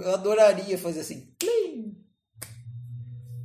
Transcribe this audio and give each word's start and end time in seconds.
eu 0.00 0.14
adoraria 0.14 0.78
fazer 0.78 1.00
assim. 1.00 1.28
Plim, 1.38 1.96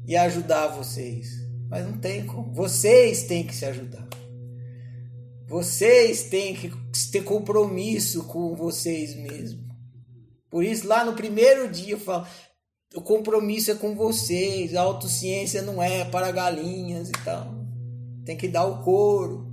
e 0.07 0.15
ajudar 0.15 0.70
vocês. 0.70 1.46
Mas 1.70 1.85
não 1.85 1.97
tem 1.97 2.25
como. 2.25 2.54
Vocês 2.54 3.23
têm 3.23 3.46
que 3.46 3.54
se 3.54 3.66
ajudar. 3.66 4.08
Vocês 5.46 6.24
têm 6.24 6.56
que 6.56 6.72
ter 7.12 7.24
compromisso 7.24 8.23
com 8.23 8.55
vocês 8.55 9.16
mesmos. 9.16 9.68
Por 10.50 10.64
isso, 10.64 10.88
lá 10.88 11.04
no 11.04 11.14
primeiro 11.14 11.70
dia, 11.70 11.94
eu 11.94 12.00
falo: 12.00 12.25
o 12.95 13.02
compromisso 13.02 13.71
é 13.71 13.75
com 13.75 13.95
vocês. 13.95 14.73
A 14.75 14.82
autociência 14.82 15.61
não 15.61 15.84
é 15.84 16.05
para 16.05 16.32
galinhas 16.32 17.09
e 17.09 17.23
tal. 17.23 17.54
Tem 18.25 18.38
que 18.38 18.48
dar 18.48 18.66
o 18.66 18.84
couro. 18.84 19.45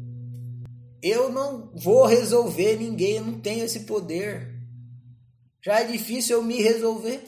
Eu 1.03 1.31
não 1.31 1.71
vou 1.75 2.07
resolver 2.07 2.77
ninguém, 2.77 3.17
eu 3.17 3.25
não 3.25 3.39
tenho 3.39 3.65
esse 3.65 3.81
poder. 3.81 4.54
Já 5.65 5.81
é 5.81 5.85
difícil 5.85 6.37
eu 6.37 6.43
me 6.43 6.61
resolver. 6.61 7.23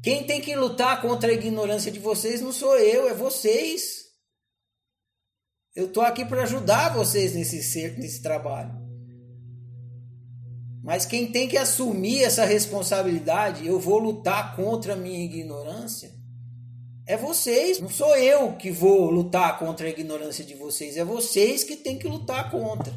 Quem 0.00 0.24
tem 0.24 0.40
que 0.40 0.54
lutar 0.54 1.02
contra 1.02 1.30
a 1.30 1.34
ignorância 1.34 1.90
de 1.90 1.98
vocês 1.98 2.40
não 2.40 2.52
sou 2.52 2.78
eu, 2.78 3.08
é 3.08 3.14
vocês. 3.14 4.02
Eu 5.74 5.86
estou 5.86 6.04
aqui 6.04 6.24
para 6.24 6.42
ajudar 6.42 6.94
vocês 6.94 7.34
nesse, 7.34 7.56
nesse 7.98 8.22
trabalho. 8.22 8.70
Mas 10.84 11.04
quem 11.04 11.32
tem 11.32 11.48
que 11.48 11.56
assumir 11.56 12.22
essa 12.22 12.44
responsabilidade, 12.44 13.66
eu 13.66 13.78
vou 13.78 13.98
lutar 13.98 14.54
contra 14.54 14.92
a 14.92 14.96
minha 14.96 15.24
ignorância, 15.24 16.12
é 17.06 17.16
vocês. 17.16 17.80
Não 17.80 17.88
sou 17.88 18.16
eu 18.16 18.52
que 18.56 18.70
vou 18.70 19.10
lutar 19.10 19.58
contra 19.58 19.86
a 19.86 19.90
ignorância 19.90 20.44
de 20.44 20.54
vocês, 20.54 20.96
é 20.96 21.04
vocês 21.04 21.64
que 21.64 21.76
têm 21.76 21.98
que 21.98 22.06
lutar 22.06 22.50
contra. 22.52 22.92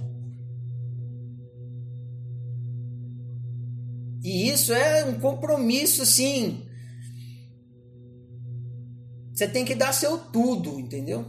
E 4.25 4.49
isso 4.49 4.73
é 4.73 5.05
um 5.05 5.19
compromisso, 5.19 6.03
sim, 6.03 6.67
você 9.31 9.47
tem 9.47 9.63
que 9.63 9.75
dar 9.75 9.93
seu 9.93 10.17
tudo, 10.17 10.79
entendeu? 10.79 11.25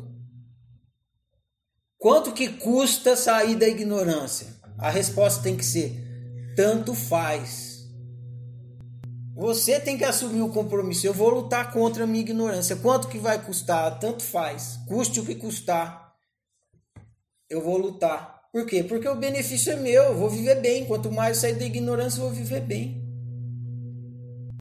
Quanto 1.98 2.32
que 2.32 2.48
custa 2.48 3.14
sair 3.16 3.56
da 3.56 3.68
ignorância? 3.68 4.46
A 4.78 4.88
resposta 4.88 5.42
tem 5.42 5.56
que 5.56 5.64
ser: 5.64 5.92
tanto 6.56 6.94
faz. 6.94 7.84
Você 9.34 9.78
tem 9.78 9.98
que 9.98 10.04
assumir 10.04 10.40
o 10.40 10.52
compromisso. 10.52 11.06
Eu 11.06 11.12
vou 11.12 11.28
lutar 11.28 11.72
contra 11.72 12.04
a 12.04 12.06
minha 12.06 12.22
ignorância. 12.22 12.76
Quanto 12.76 13.08
que 13.08 13.18
vai 13.18 13.44
custar? 13.44 13.98
Tanto 13.98 14.22
faz. 14.22 14.78
Custe 14.86 15.20
o 15.20 15.26
que 15.26 15.34
custar. 15.34 16.14
Eu 17.50 17.60
vou 17.60 17.76
lutar. 17.76 18.35
Por 18.56 18.64
quê? 18.64 18.82
Porque 18.82 19.06
o 19.06 19.14
benefício 19.14 19.70
é 19.70 19.76
meu. 19.76 20.04
Eu 20.04 20.14
vou 20.14 20.30
viver 20.30 20.54
bem. 20.62 20.86
Quanto 20.86 21.12
mais 21.12 21.36
eu 21.36 21.40
sair 21.42 21.56
da 21.56 21.66
ignorância, 21.66 22.20
eu 22.20 22.24
vou 22.24 22.32
viver 22.32 22.62
bem. 22.62 23.05